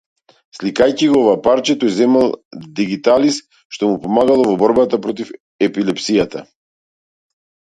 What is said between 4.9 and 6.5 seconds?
против епилепсијата.